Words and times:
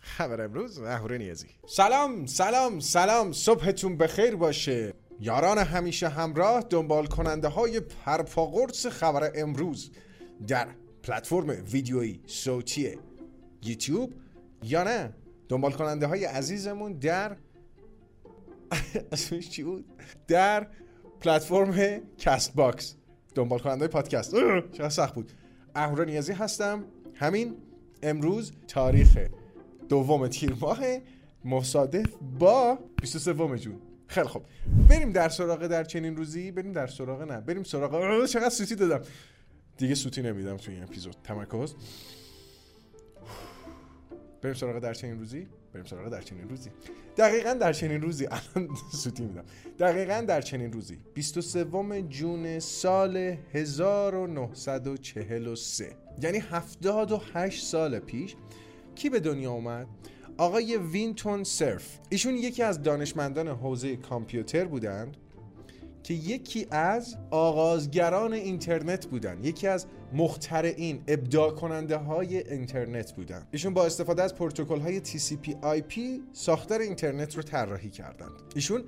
خبر 0.00 0.40
امروز 0.40 0.78
اهوره 0.78 1.18
نیازی. 1.18 1.46
سلام 1.66 2.26
سلام 2.26 2.80
سلام. 2.80 3.32
صبحتون 3.32 3.96
بخیر 3.96 4.36
باشه. 4.36 4.94
یاران 5.20 5.58
همیشه 5.58 6.08
همراه 6.08 6.60
دنبال 6.60 7.06
کننده 7.06 7.48
های 7.48 7.80
پرپاقرص 7.80 8.86
خبر 8.86 9.32
امروز. 9.34 9.90
در 10.46 10.68
پلتفرم 11.02 11.64
ویدیویی 11.72 12.20
صوتی 12.26 12.98
یوتیوب 13.62 14.14
یا 14.62 14.82
نه 14.82 15.12
دنبال 15.48 15.72
کننده 15.72 16.06
های 16.06 16.24
عزیزمون 16.24 16.92
در 16.92 17.36
اسمش 19.12 19.50
چی 19.50 19.62
بود؟ 19.62 19.84
در 20.28 20.66
پلتفرم 21.20 22.00
کست 22.18 22.54
باکس 22.54 22.94
دنبال 23.34 23.58
کننده 23.58 23.88
پادکست. 23.88 24.34
چقدر 24.76 24.88
سخت 24.88 25.14
بود. 25.14 25.32
اهورا 25.74 26.04
نیازی 26.04 26.32
هستم. 26.32 26.84
همین 27.14 27.54
امروز 28.02 28.52
تاریخ 28.68 29.18
دوم 29.88 30.28
تیر 30.28 30.54
ماه 30.60 30.80
مصادف 31.44 32.14
با 32.38 32.78
23 33.00 33.32
جون. 33.58 33.80
خیلی 34.06 34.28
خب 34.28 34.42
بریم 34.88 35.12
در 35.12 35.28
سراغ 35.28 35.66
در 35.66 35.84
چنین 35.84 36.16
روزی؟ 36.16 36.50
بریم 36.50 36.72
در 36.72 36.86
سراغ 36.86 37.22
نه. 37.22 37.40
بریم 37.40 37.62
سراغ 37.62 38.26
چقدر 38.26 38.48
سوتی 38.48 38.74
دادم. 38.74 39.04
دیگه 39.76 39.94
سوتی 39.94 40.22
نمیدم 40.22 40.56
توی 40.56 40.74
این 40.74 40.82
اپیزود. 40.82 41.16
تمرکز. 41.24 41.74
بریم 44.42 44.54
سراغ 44.54 44.78
در 44.78 44.94
چنین 44.94 45.18
روزی؟ 45.18 45.46
بریم 45.72 45.84
سراغ 45.84 46.08
در 46.08 46.22
چنین 46.22 46.48
روزی. 46.48 46.70
دقیقا 47.16 47.54
در 47.54 47.72
چنین 47.72 48.02
روزی. 48.02 48.26
الان 48.56 48.68
سوتی 48.92 49.22
میدم. 49.22 49.44
دقیقا 49.78 50.24
در 50.28 50.40
چنین 50.40 50.72
روزی. 50.72 50.98
23 51.14 51.66
جون 52.08 52.58
سال 52.58 53.16
1943 53.52 55.96
یعنی 56.22 56.38
78 56.38 57.64
سال 57.64 57.98
پیش 57.98 58.36
کی 58.94 59.10
به 59.10 59.20
دنیا 59.20 59.52
اومد؟ 59.52 59.86
آقای 60.36 60.76
وینتون 60.76 61.44
سرف. 61.44 61.98
ایشون 62.08 62.34
یکی 62.34 62.62
از 62.62 62.82
دانشمندان 62.82 63.48
حوزه 63.48 63.96
کامپیوتر 63.96 64.64
بودند. 64.64 65.16
که 66.02 66.14
یکی 66.14 66.66
از 66.70 67.16
آغازگران 67.30 68.32
اینترنت 68.32 69.06
بودن 69.06 69.44
یکی 69.44 69.66
از 69.66 69.86
مخترعین 70.12 71.02
ابداع 71.08 71.50
کننده 71.50 71.96
های 71.96 72.48
اینترنت 72.48 73.12
بودن. 73.12 73.46
ایشون 73.50 73.74
با 73.74 73.86
استفاده 73.86 74.22
از 74.22 74.34
پروتکل 74.34 74.80
های 74.80 75.00
TCP 75.00 75.50
IP 75.62 76.00
ساختار 76.32 76.80
اینترنت 76.80 77.36
رو 77.36 77.42
طراحی 77.42 77.90
کردند. 77.90 78.32
ایشون 78.54 78.84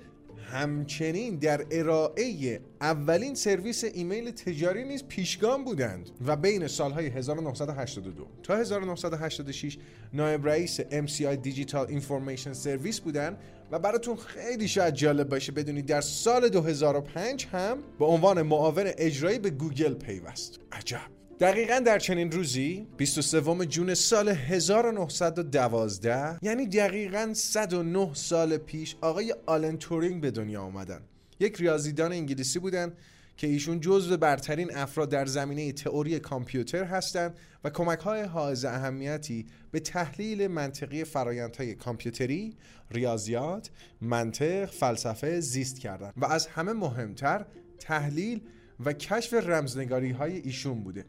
همچنین 0.50 1.36
در 1.36 1.66
ارائه 1.70 2.60
اولین 2.80 3.34
سرویس 3.34 3.84
ایمیل 3.84 4.30
تجاری 4.30 4.84
نیز 4.84 5.04
پیشگام 5.04 5.64
بودند 5.64 6.10
و 6.26 6.36
بین 6.36 6.66
سالهای 6.66 7.06
1982 7.06 8.26
تا 8.42 8.56
1986 8.56 9.78
نایب 10.12 10.46
رئیس 10.46 10.80
MCI 10.80 11.22
Digital 11.22 11.86
Information 11.86 12.52
Service 12.52 13.00
بودند 13.00 13.38
و 13.70 13.78
براتون 13.78 14.16
خیلی 14.16 14.68
شاید 14.68 14.94
جالب 14.94 15.28
باشه 15.28 15.52
بدونید 15.52 15.86
در 15.86 16.00
سال 16.00 16.48
2005 16.48 17.46
هم 17.46 17.78
به 17.98 18.04
عنوان 18.04 18.42
معاون 18.42 18.84
اجرایی 18.86 19.38
به 19.38 19.50
گوگل 19.50 19.94
پیوست. 19.94 20.60
عجب! 20.72 21.21
دقیقا 21.42 21.78
در 21.78 21.98
چنین 21.98 22.32
روزی 22.32 22.86
23 22.96 23.66
June 23.66 23.94
سال 23.94 24.28
1912 24.28 26.38
یعنی 26.42 26.66
دقیقا 26.66 27.32
109 27.34 28.14
سال 28.14 28.56
پیش 28.56 28.96
آقای 29.00 29.34
آلن 29.46 29.76
تورینگ 29.76 30.20
به 30.20 30.30
دنیا 30.30 30.62
آمدن. 30.62 31.00
یک 31.40 31.56
ریاضیدان 31.56 32.12
انگلیسی 32.12 32.58
بودن 32.58 32.92
که 33.36 33.46
ایشون 33.46 33.80
جزو 33.80 34.16
برترین 34.16 34.76
افراد 34.76 35.10
در 35.10 35.26
زمینه 35.26 35.72
تئوری 35.72 36.18
کامپیوتر 36.18 36.84
هستند 36.84 37.34
و 37.64 37.70
کمک 37.70 37.98
های 37.98 38.22
حائز 38.22 38.64
اهمیتی 38.64 39.46
به 39.70 39.80
تحلیل 39.80 40.48
منطقی 40.48 41.04
فرایندهای 41.04 41.74
کامپیوتری، 41.74 42.56
ریاضیات، 42.90 43.70
منطق، 44.00 44.70
فلسفه، 44.70 45.40
زیست 45.40 45.80
کردند 45.80 46.12
و 46.16 46.24
از 46.24 46.46
همه 46.46 46.72
مهمتر 46.72 47.44
تحلیل 47.78 48.40
و 48.84 48.92
کشف 48.92 49.34
رمزنگاری 49.34 50.10
های 50.10 50.36
ایشون 50.36 50.84
بوده. 50.84 51.04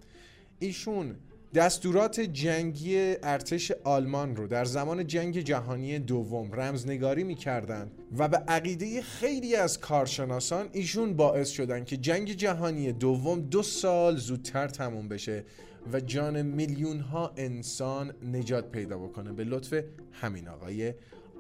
ایشون 0.60 1.16
دستورات 1.54 2.20
جنگی 2.20 3.16
ارتش 3.24 3.72
آلمان 3.84 4.36
رو 4.36 4.48
در 4.48 4.66
زمان 4.66 5.08
جنگ 5.08 5.40
جهانی 5.40 6.00
دوم 6.00 6.52
رمزنگاری 6.54 7.24
می‌کردند 7.24 7.92
و 8.18 8.28
به 8.28 8.38
عقیده 8.38 9.02
خیلی 9.02 9.56
از 9.56 9.80
کارشناسان 9.80 10.70
ایشون 10.72 11.14
باعث 11.14 11.50
شدن 11.50 11.84
که 11.84 11.98
جنگ 11.98 12.32
جهانی 12.32 12.92
دوم 12.92 13.42
دو 13.42 13.64
سال 13.64 14.18
زودتر 14.18 14.68
تموم 14.68 15.08
بشه 15.08 15.46
و 15.94 16.00
جان 16.00 16.42
میلیون 16.42 17.00
ها 17.00 17.34
انسان 17.38 18.14
نجات 18.34 18.72
پیدا 18.72 18.98
بکنه. 18.98 19.32
به 19.32 19.44
لطف 19.44 19.84
همین 20.12 20.48
آقای 20.48 20.94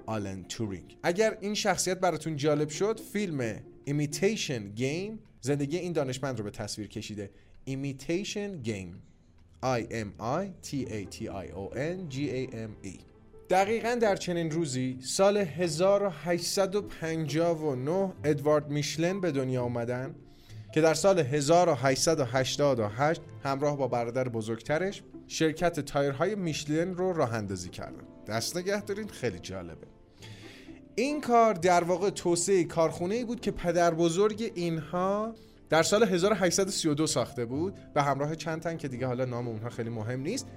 آلن 0.06 0.44
تورینگ. 0.44 0.97
اگر 1.03 1.38
این 1.41 1.53
شخصیت 1.53 2.00
براتون 2.00 2.35
جالب 2.35 2.69
شد 2.69 3.00
فیلم 3.00 3.56
Imitation 3.90 4.80
Game 4.80 5.18
زندگی 5.41 5.78
این 5.78 5.94
دانشمند 5.94 6.38
رو 6.38 6.44
به 6.44 6.51
تصویر 6.51 6.88
کشیده. 6.88 7.30
Imitation 7.66 8.62
Game. 8.63 9.01
I 9.63 9.88
M 9.91 10.13
I 10.19 10.51
T 10.62 10.85
A 10.90 11.06
T 11.06 11.29
I 11.29 11.50
O 11.56 11.69
N 11.96 12.09
G 12.09 12.29
A 12.29 12.47
M 12.53 12.75
E. 12.84 13.00
دقیقا 13.50 13.96
در 13.96 14.16
چنین 14.16 14.51
روزی 14.51 14.97
سال 15.01 15.38
1859 15.38 18.13
ادوارد 18.24 18.69
میشلن 18.69 19.22
به 19.22 19.31
دنیا 19.31 19.63
آمدن 19.63 20.16
که 20.74 20.81
در 20.81 20.94
سال 20.94 21.19
1888 21.19 23.22
همراه 23.44 23.78
با 23.78 23.88
برادر 23.88 24.30
بزرگترش 24.30 25.03
شرکت 25.28 25.80
تایرهای 25.80 26.35
میشلن 26.35 26.94
رو 26.94 27.13
راه 27.13 27.34
اندازی 27.34 27.69
کردن. 27.69 28.03
دست 28.28 28.57
نگه 28.57 28.81
دارین 28.81 29.07
خیلی 29.07 29.40
جالبه. 29.40 29.88
این 30.95 31.22
کار 31.22 31.53
در 31.53 31.84
واقع 31.84 32.09
توسعه 32.09 32.63
کارخونه 32.63 33.16
ای 33.16 33.25
بود 33.25 33.41
که 33.41 33.51
پدر 33.51 33.94
بزرگ 33.94 34.51
اینها 34.56 35.35
در 35.74 35.84
سال 35.84 36.04
1832 36.04 37.08
ساخته 37.08 37.46
بود 37.46 37.74
به 37.94 38.04
همراه 38.04 38.36
چند 38.36 38.62
تن 38.62 38.78
که 38.78 38.88
دیگه 38.88 39.08
حالا 39.08 39.26
نام 39.26 39.48
اونها 39.48 39.70
خیلی 39.70 39.90
مهم 39.90 40.22
نیست. 40.22 40.48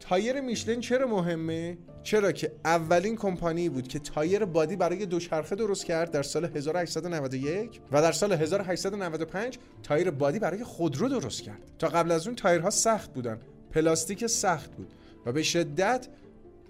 تایر 0.00 0.40
میشلن 0.40 0.80
چرا 0.80 1.06
مهمه؟ 1.06 1.78
چرا 2.02 2.32
که 2.32 2.52
اولین 2.64 3.16
کمپانی 3.16 3.68
بود 3.68 3.88
که 3.88 3.98
تایر 3.98 4.44
بادی 4.44 4.76
برای 4.76 5.06
دوچرخه 5.06 5.56
درست 5.56 5.84
کرد 5.84 6.10
در 6.10 6.22
سال 6.22 6.44
1891 6.44 7.80
و 7.92 8.02
در 8.02 8.12
سال 8.12 8.32
1895 8.32 9.58
تایر 9.82 10.10
بادی 10.10 10.38
برای 10.38 10.64
خودرو 10.64 11.08
درست 11.08 11.42
کرد. 11.42 11.62
تا 11.78 11.88
قبل 11.88 12.10
از 12.10 12.26
اون 12.26 12.36
تایرها 12.36 12.70
سخت 12.70 13.12
بودن. 13.12 13.40
پلاستیک 13.70 14.26
سخت 14.26 14.70
بود 14.76 14.92
و 15.26 15.32
به 15.32 15.42
شدت 15.42 16.08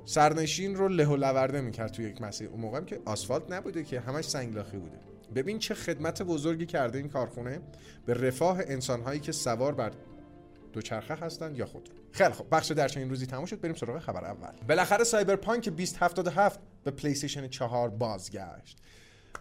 سرنشین 0.05 0.75
رو 0.75 0.89
له 0.89 1.07
و 1.07 1.17
لورده 1.17 1.61
می‌کرد 1.61 1.93
توی 1.93 2.05
یک 2.05 2.23
مسیر. 2.23 2.49
اون 2.49 2.61
موقع 2.61 2.81
که 2.81 3.01
آسفالت 3.05 3.53
نبوده 3.53 3.85
که 3.85 4.01
همش 4.01 4.25
سنگلاخی 4.25 4.77
بوده. 4.77 5.12
ببین 5.35 5.59
چه 5.59 5.75
خدمت 5.75 6.23
بزرگی 6.23 6.67
کرده 6.67 6.99
این 6.99 7.09
کارخونه 7.09 7.61
به 8.07 8.15
رفاه 8.15 8.59
انسانهایی 8.67 9.21
که 9.21 9.33
سوار 9.33 9.75
بر 9.75 9.93
دوچرخه 10.73 11.15
هستند 11.15 11.59
یا 11.59 11.67
خودرو 11.67 11.89
خیلی 12.13 12.33
خب 12.33 12.47
بخش 12.53 12.71
در 12.71 12.89
چنین 12.89 13.11
روزی 13.11 13.27
تموم 13.27 13.45
شد. 13.45 13.61
بریم 13.61 13.75
سراغ 13.75 13.99
خبر 13.99 14.25
اول. 14.25 14.53
بالاخره 14.69 15.05
Cyberpunk 15.05 15.69
2077 15.69 16.61
به 16.85 16.91
پلی 16.91 17.11
استیشن 17.11 17.49
4 17.49 17.89
بازگشت. 17.89 18.79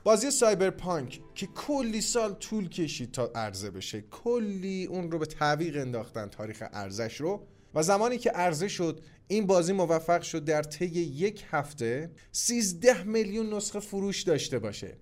بازی 0.03 0.31
Cyberpunk 0.31 1.21
که 1.35 1.47
کلی 1.47 2.01
سال 2.01 2.33
طول 2.33 2.69
کشید 2.69 3.11
تا 3.11 3.31
عرضه 3.35 3.71
بشه 3.71 4.01
کلی 4.01 4.85
اون 4.85 5.11
رو 5.11 5.19
به 5.19 5.25
تعویق 5.25 5.77
انداختن 5.77 6.27
تاریخ 6.27 6.63
عرضه‌ش 6.73 7.21
رو 7.21 7.47
و 7.75 7.83
زمانی 7.83 8.17
که 8.17 8.29
عرضه 8.29 8.67
شد 8.67 9.01
این 9.27 9.47
بازی 9.47 9.73
موفق 9.73 10.21
شد 10.21 10.45
در 10.45 10.63
طی 10.63 10.85
یک 10.85 11.45
هفته 11.51 12.11
13 12.31 13.03
میلیون 13.03 13.53
نسخه 13.53 13.79
فروش 13.79 14.21
داشته 14.21 14.59
باشه. 14.59 14.97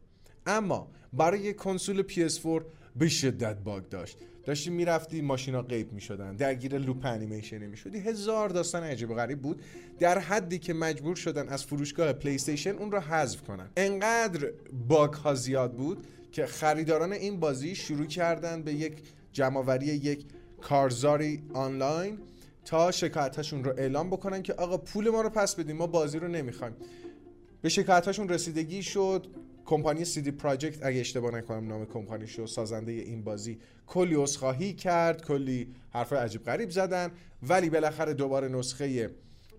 اما 0.45 0.87
برای 1.13 1.53
کنسول 1.53 2.03
PS4 2.03 2.63
به 2.95 3.09
شدت 3.09 3.57
باگ 3.57 3.89
داشت. 3.89 4.17
داشتی 4.45 4.69
می‌رفتی 4.69 5.21
ماشینا 5.21 5.61
غیب 5.61 5.93
می‌شدن. 5.93 6.35
درگیر 6.35 6.77
loop 6.77 7.05
انیمیشن 7.05 7.65
می‌شدی. 7.65 7.99
هزار 7.99 8.49
داستان 8.49 8.83
عجیب 8.83 9.15
غریب 9.15 9.41
بود. 9.41 9.61
در 9.99 10.19
حدی 10.19 10.59
که 10.59 10.73
مجبور 10.73 11.15
شدن 11.15 11.49
از 11.49 11.65
فروشگاه 11.65 12.13
پلی 12.13 12.35
استیشن 12.35 12.75
اون 12.75 12.91
رو 12.91 12.99
حذف 12.99 13.43
کنن. 13.43 13.69
انقدر 13.77 14.51
باگ 14.87 15.13
ها 15.13 15.33
زیاد 15.33 15.73
بود 15.73 16.07
که 16.31 16.45
خریداران 16.45 17.13
این 17.13 17.39
بازی 17.39 17.75
شروع 17.75 18.05
کردن 18.05 18.63
به 18.63 18.73
یک 18.73 18.97
جمعآوری 19.31 19.85
یک 19.85 20.25
کارزاری 20.61 21.43
آنلاین 21.53 22.17
تا 22.65 22.91
شکایتشون 22.91 23.63
رو 23.63 23.73
اعلام 23.77 24.09
بکنن 24.09 24.43
که 24.43 24.53
آقا 24.53 24.77
پول 24.77 25.09
ما 25.09 25.21
رو 25.21 25.29
پس 25.29 25.55
بدیم 25.55 25.75
ما 25.75 25.87
بازی 25.87 26.19
رو 26.19 26.27
نمی‌خوایم. 26.27 26.75
به 27.61 27.69
شکایتشون 27.69 28.29
رسیدگی 28.29 28.83
شد. 28.83 29.27
کمپانی 29.69 30.03
CD 30.03 30.31
Projekt 30.31 30.85
اگه 30.85 30.99
اشتباه 30.99 31.35
نکنم 31.35 31.67
نام 31.67 31.85
کمپانی 31.85 32.27
شو 32.27 32.47
سازنده 32.47 32.91
این 32.91 33.23
بازی 33.23 33.59
کلی 33.87 34.15
عذرخواهی 34.15 34.73
کرد 34.73 35.25
کلی 35.25 35.67
حرف 35.89 36.13
عجیب 36.13 36.43
غریب 36.43 36.69
زدن 36.69 37.11
ولی 37.43 37.69
بالاخره 37.69 38.13
دوباره 38.13 38.47
نسخه 38.47 39.09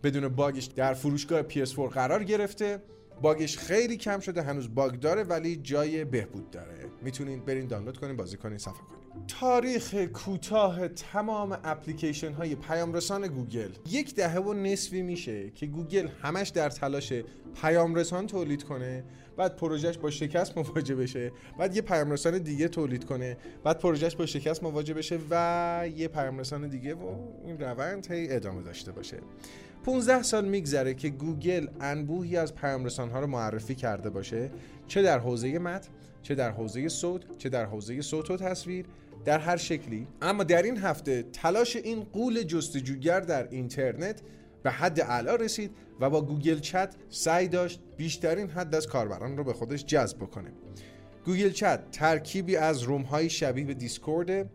بدون 0.03 0.29
باگش 0.29 0.65
در 0.65 0.95
فروشگاه 0.95 1.43
PS4 1.43 1.79
قرار 1.79 2.25
گرفته. 2.25 2.83
باگش 3.23 3.59
خیلی 3.59 3.97
کم 3.97 4.21
شده 4.21 4.43
هنوز 4.43 4.75
باگ 4.75 4.95
داره 4.95 5.23
ولی 5.23 5.57
جای 5.57 6.05
بهبود 6.05 6.51
داره. 6.51 6.85
می‌تونین 7.03 7.41
برین 7.41 7.67
دانلود 7.67 7.99
کنین 7.99 8.17
بازی 8.17 8.37
کنین 8.37 8.59
صفا 8.59 8.83
کنین. 8.89 9.00
تاریخ 9.29 9.95
کوتاه 9.95 10.89
تمام 10.89 11.59
اپلیکیشن 11.65 12.33
های 12.33 12.55
پیام 12.55 12.93
رسان 12.93 13.27
گوگل. 13.27 13.71
یک 13.91 14.15
دهه 14.15 14.39
و 14.39 14.53
نصفی 14.55 15.03
میشه 15.03 15.51
که 15.51 15.67
گوگل 15.67 16.09
همش 16.23 16.49
در 16.49 16.71
تلاش 16.71 17.13
پیام 17.63 17.95
رسان 17.95 18.27
تولید 18.27 18.63
کنه 18.65 19.05
بعد 19.37 19.57
پروژهش 19.57 19.99
با 19.99 20.11
شکست 20.11 20.59
مواجه 20.59 20.95
بشه 20.95 21.33
بعد 21.59 21.77
یه 21.77 21.83
پیام 21.83 22.11
رسان 22.11 22.39
دیگه 22.39 22.69
تولید 22.69 23.05
کنه 23.05 23.37
بعد 23.65 23.79
پروژهش 23.79 24.17
با 24.17 24.27
شکست 24.27 24.63
مواجه 24.63 24.95
بشه 24.95 25.19
و 25.31 25.89
یه 25.97 26.09
پیام 26.09 26.39
رسان 26.39 26.69
دیگه 26.69 26.95
و 26.95 27.15
این 27.45 27.59
روند 27.59 28.13
هی 28.13 28.33
ادامه 28.33 28.63
داشته 28.63 28.93
باشه. 28.93 29.17
15 29.85 30.23
سال 30.23 30.49
میگذره 30.49 30.95
که 30.95 31.09
گوگل 31.09 31.67
انبوهی 31.81 32.37
از 32.37 32.55
پیام 32.55 32.89
ها 32.89 33.21
رو 33.21 33.27
معرفی 33.27 33.75
کرده 33.75 34.11
باشه 34.11 34.51
چه 34.87 35.03
در 35.03 35.19
حوزه 35.19 35.59
متن 35.59 35.89
چه 36.23 36.35
در 36.35 36.51
حوزه 36.51 36.89
صوت 36.89 37.39
چه 37.39 37.49
در 37.49 37.65
حوزه 37.65 38.01
صوت 38.01 38.31
و 38.31 38.37
تصویر 38.37 38.87
در 39.25 39.39
هر 39.39 39.57
شکلی. 39.57 40.07
اما 40.23 40.45
در 40.45 40.63
این 40.63 40.77
هفته 40.77 41.23
تلاش 41.23 41.77
این 41.77 42.01
غول 42.01 42.43
جستجوگر 42.43 43.21
در 43.21 43.49
اینترنت 43.51 44.21
به 44.63 44.71
حد 44.71 45.01
اعلا 45.01 45.35
رسید 45.35 45.71
و 46.01 46.11
با 46.11 46.23
Google 46.23 46.59
Chat 46.59 46.95
سعی 47.09 47.49
داشت 47.49 47.81
بیشترین 47.97 48.51
حد 48.51 48.75
از 48.75 48.87
کاربران 48.87 49.37
رو 49.37 49.45
به 49.45 49.53
خودش 49.53 49.85
جذب 49.85 50.17
بکنه. 50.19 50.53
Google 51.25 51.51
Chat 51.51 51.91
ترکیبی 51.91 52.57
از 52.57 52.83
room 52.83 53.03
های 53.03 53.31
شبیه 53.31 53.65
به 53.65 53.75
Discord 53.75 54.51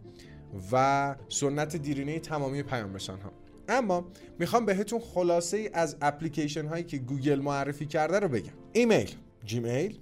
و 0.71 1.15
سنت 1.29 1.75
دیرینه 1.75 2.19
تمامی 2.19 2.63
پیام 2.63 2.91
ها 2.91 3.44
اما 3.69 4.11
می‌خوام 4.39 4.65
بهتون 4.65 4.99
خلاصه 4.99 5.57
ای 5.57 5.69
از 5.73 5.97
اپلیکیشن 6.01 6.65
هایی 6.65 6.83
که 6.83 6.97
گوگل 6.97 7.39
معرفی 7.39 7.85
کرده 7.85 8.19
رو 8.19 8.27
بگم. 8.27 8.53
ایمیل 8.73 9.11
جیمیل 9.45 9.99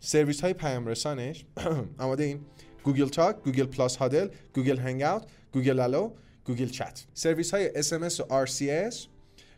سرویس 0.00 0.40
های 0.40 0.52
پیام 0.52 0.86
رسانش 0.86 1.44
آماده 1.98 2.24
این 2.24 2.40
Google 2.82 3.08
Talk 3.08 3.36
Google 3.42 3.64
Plus 3.64 3.96
Huddle 3.96 4.28
Google 4.54 4.78
Hangouts 4.78 5.22
Google 5.52 5.80
Allo 5.80 6.10
Google 6.44 6.68
Chat. 6.68 7.04
سرویس 7.14 7.54
های 7.54 7.82
SMS 7.82 8.20
و 8.20 8.46
RCS 8.46 8.94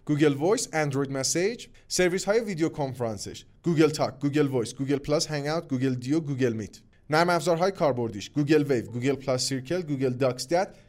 Google 0.05 0.35
Voice 0.35 0.69
Android 0.73 1.13
Message. 1.13 1.67
سرویس 1.89 2.25
های 2.25 2.41
ویدیو 2.41 2.69
کنفرانسش. 2.69 3.45
Google 3.63 3.89
Talk 3.89 4.19
Google 4.21 4.47
Voice 4.47 4.75
Google 4.75 4.97
Plus 4.97 5.27
Hangouts 5.27 5.69
Google 5.69 5.95
Duo 5.95 6.21
Google 6.21 6.53
Meet. 6.53 6.81
نرم 7.11 7.29
افزارهای 7.31 7.71
کاربردیش. 7.71 8.31
Google 8.31 8.63
Wave 8.63 8.87
Google 8.87 9.15
Plus 9.15 9.49
Circle 9.49 9.83
Google 9.83 10.11
Docs 10.11 10.49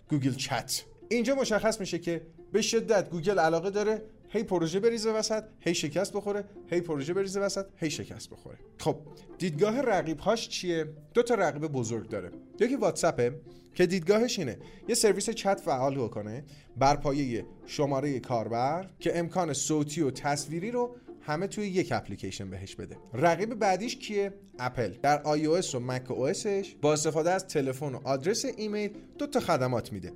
Google 0.09 0.33
Chat. 0.33 0.83
اینجا 1.09 1.35
مشخص 1.35 1.79
میشه 1.79 1.99
که 1.99 2.21
به 2.51 2.61
شدت 2.61 3.09
گوگل 3.09 3.39
علاقه 3.39 3.69
داره 3.69 4.01
هی 4.29 4.43
پروژه 4.43 4.79
بریزه 4.79 5.11
وسط 5.11 5.43
هی 5.59 5.75
شکست 5.75 6.13
بخوره 6.13 6.43
هی 6.71 6.81
پروژه 6.81 7.13
بریزه 7.13 7.39
وسط 7.39 7.65
هی 7.75 7.89
شکست 7.89 8.29
بخوره. 8.29 8.57
خب 8.77 8.97
دیدگاه 9.37 9.81
رقیب 9.81 10.19
هاش 10.19 10.49
چیه؟ 10.49 10.85
دو 11.13 11.23
تا 11.23 11.35
رقیب 11.35 11.67
بزرگ 11.67 12.09
داره. 12.09 12.31
یکی 12.59 12.75
واتساپه 12.75 13.39
که 13.75 13.85
دیدگاهش 13.85 14.39
اینه 14.39 14.57
یه 14.87 14.95
سرویس 14.95 15.29
چت 15.29 15.59
فعال 15.59 15.95
بکنه 15.95 16.43
بر 16.77 16.95
پایه 16.95 17.45
شماره 17.65 18.19
کاربر 18.19 18.89
که 18.99 19.19
امکان 19.19 19.53
صوتی 19.53 20.01
و 20.01 20.11
تصویری 20.11 20.71
رو 20.71 20.95
همه 21.21 21.47
توی 21.47 21.67
یک 21.67 21.91
اپلیکیشن 21.91 22.49
بهش 22.49 22.75
بده. 22.75 22.97
رقیب 23.13 23.53
بعدیش 23.53 23.95
کیه؟ 23.95 24.33
اپل. 24.59 24.93
در 25.03 25.23
iOS 25.23 25.75
و 25.75 25.79
macOS 25.79 26.31
با 26.81 26.93
استفاده 26.93 27.31
از 27.31 27.47
تلفن 27.47 27.95
و 27.95 27.99
آدرس 28.03 28.45
ایمیل 28.57 28.89
دو 29.17 29.27
تا 29.27 29.39
خدمات 29.39 29.93
میده. 29.93 30.11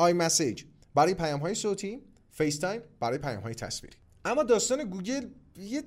iMessage. 0.00 0.64
برای 0.94 1.14
پیام 1.14 1.40
های 1.40 1.54
صوتی 1.54 2.02
FaceTime 2.30 2.80
برای 3.00 3.18
پیام 3.18 3.42
های 3.42 3.54
تصویری. 3.54 3.96
اما 4.24 4.42
داستان 4.42 4.84
گوگل 4.84 5.26
یه 5.56 5.82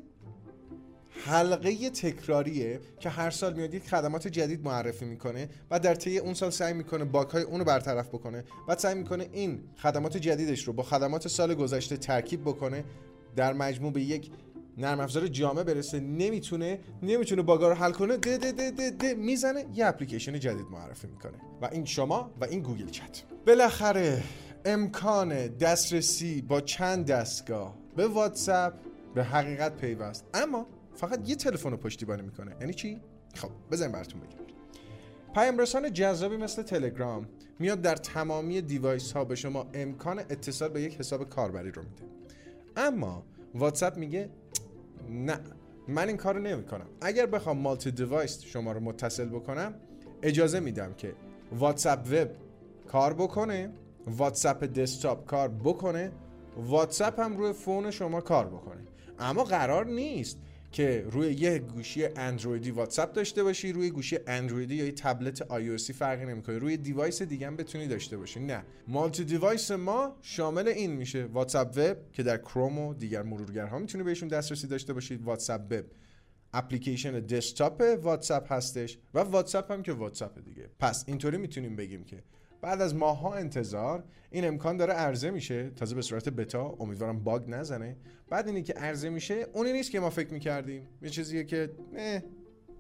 حلقه 1.25 1.89
تکراریه 1.89 2.79
که 2.99 3.09
هر 3.09 3.29
سال 3.29 3.53
میاد 3.53 3.73
یک 3.73 3.89
خدمات 3.89 4.27
جدید 4.27 4.63
معرفی 4.63 5.05
می‌کنه 5.05 5.49
و 5.71 5.79
در 5.79 5.95
طی 5.95 6.17
اون 6.17 6.33
سال 6.33 6.49
سعی 6.49 6.73
می‌کنه 6.73 7.05
باگ 7.05 7.27
های 7.27 7.43
اونو 7.43 7.63
برطرف 7.63 8.07
بکنه 8.07 8.43
و 8.67 8.75
سعی 8.75 8.95
می‌کنه 8.95 9.29
این 9.31 9.63
خدمات 9.77 10.17
جدیدش 10.17 10.63
رو 10.63 10.73
با 10.73 10.83
خدمات 10.83 11.27
سال 11.27 11.53
گذشته 11.53 11.97
ترکیب 11.97 12.41
بکنه 12.41 12.83
در 13.35 13.53
مجموع 13.53 13.91
به 13.91 14.01
یک 14.01 14.31
نرم 14.77 14.99
افزار 14.99 15.27
جامع 15.27 15.63
برسه 15.63 15.99
نمی‌تونه 15.99 16.79
نمی‌تونه 17.03 17.41
باگا 17.41 17.69
رو 17.69 17.75
حل 17.75 17.91
کنه 17.91 18.17
ده 18.17 18.37
ده 18.37 18.51
ده 18.51 18.71
ده 18.71 18.89
ده 18.89 19.13
می‌زنه 19.13 19.65
یه 19.73 19.85
اپلیکیشن 19.85 20.39
جدید 20.39 20.65
معرفی 20.71 21.07
می‌کنه. 21.07 21.33
و 21.61 21.69
این 21.71 21.85
شما 21.85 22.31
و 22.41 22.45
این 22.45 22.59
Google 22.59 22.89
Chat. 22.89 23.23
بالاخره 23.47 24.23
امکان 24.65 25.47
دسترسی 25.47 26.41
با 26.41 26.61
چند 26.61 27.05
دستگاه 27.05 27.75
به 27.95 28.07
واتساپ 28.07 28.73
به 29.15 29.23
حقیقت 29.23 29.77
پیوست. 29.77 30.25
اما 30.33 30.67
فقط 30.95 31.29
یه 31.29 31.35
تلفن 31.35 31.71
رو 31.71 31.77
پشتیبانی 31.77 32.21
می‌کنه. 32.21 32.55
یعنی 32.61 32.73
چی؟ 32.73 33.01
خب 33.35 33.49
بذارین 33.71 33.91
براتون 33.91 34.21
بگم. 34.21 34.43
پیام 35.35 35.57
رسان 35.57 35.93
جذابی 35.93 36.37
مثل 36.37 36.63
تلگرام 36.63 37.27
میاد 37.59 37.81
در 37.81 37.95
تمامی 37.95 38.61
device 38.61 39.11
ها 39.11 39.25
به 39.25 39.35
شما 39.35 39.67
امکان 39.73 40.19
اتصال 40.19 40.69
به 40.69 40.81
یک 40.81 40.99
حساب 40.99 41.29
کاربری 41.29 41.71
رو 41.71 41.81
میده. 41.81 42.03
اما 42.77 43.23
واتساپ 43.55 43.97
میگه 43.97 44.29
نه 45.09 45.39
من 45.87 46.07
این 46.07 46.17
کارو 46.17 46.39
نمی‌کنم. 46.39 46.85
اگر 47.01 47.25
بخوام 47.25 47.57
multi 47.57 47.91
device 47.91 48.41
شما 48.41 48.71
رو 48.71 48.79
متصل 48.79 49.25
بکنم 49.25 49.73
اجازه 50.23 50.59
میدم 50.59 50.93
که 50.93 51.15
واتساپ 51.51 51.99
وب 52.11 52.29
کار 52.87 53.13
بکنه 53.13 53.69
واتساپ 54.07 54.63
دسکتاپ 54.63 55.25
کار 55.25 55.47
بکنه 55.49 56.11
واتساپ 56.57 57.19
هم 57.19 57.37
روی 57.37 57.53
phone 57.53 57.91
شما 57.91 58.21
کار 58.21 58.47
بکنه. 58.47 58.81
اما 59.19 59.43
قرار 59.43 59.85
نیست 59.85 60.37
که 60.73 61.05
روی 61.11 61.33
یه 61.33 61.59
گوشی 61.59 62.05
اندرویدی 62.05 62.71
واتساپ 62.71 63.13
داشته 63.13 63.43
باشی 63.43 63.71
روی 63.71 63.89
گوشی 63.89 64.19
اندرویدی 64.27 64.75
یا 64.75 64.85
یه 64.85 64.91
تبلتی 64.91 65.77
فرقی 65.77 66.25
نمی‌کنه. 66.25 66.57
روی 66.57 66.77
device 66.77 67.21
دیگه 67.21 67.47
هم 67.47 67.55
بتونی 67.55 67.87
داشته 67.87 68.17
باشی. 68.17 68.39
نه. 68.39 68.63
multi 68.87 69.23
device 69.23 69.71
ما 69.71 70.17
شامل 70.21 70.67
این 70.67 70.91
میشه. 70.91 71.25
واتساپ 71.25 71.77
وب 71.77 71.97
که 72.13 72.23
در 72.23 72.37
کروم 72.37 72.79
و 72.79 72.93
دیگر 72.93 73.23
مرورگرها 73.23 73.79
می‌تونی 73.79 74.03
بهشون 74.03 74.27
دسترسی 74.29 74.67
داشته 74.67 74.93
باشید 74.93 75.21
واتساپ 75.21 75.61
وب. 75.61 75.85
اپلیکیشن 76.53 77.19
دسکتاپ 77.19 77.83
واتساپ 78.01 78.51
هستش 78.51 78.97
و 79.13 79.19
واتساپ 79.19 79.71
هم 79.71 79.83
که 79.83 79.93
واتساپ 79.93 80.45
دیگه. 80.45 80.69
پس 80.79 81.03
اینطوری 81.07 81.37
می‌تونیم 81.37 81.75
بگیم 81.75 82.03
که 82.03 82.23
بعد 82.63 82.81
از 82.81 82.95
ماها 82.95 83.33
انتظار 83.33 84.03
این 84.31 84.47
امکان 84.47 84.77
داره 84.77 84.93
عرضه 84.93 85.31
میشه. 85.31 85.69
تازه 85.69 85.95
به 85.95 86.01
صورت 86.01 86.29
بتا 86.29 86.75
امیدوارم 86.79 87.23
باگ 87.23 87.43
نزنه. 87.47 87.97
بعد 88.29 88.47
اینی 88.47 88.63
که 88.63 88.73
عرضه 88.73 89.09
میشه 89.09 89.47
اونی 89.53 89.73
نیست 89.73 89.91
که 89.91 89.99
ما 89.99 90.09
فکر 90.09 90.33
می‌کردیم. 90.33 90.87
یه 91.01 91.09
چیزیه 91.09 91.43
که 91.43 91.71
نه 91.93 92.23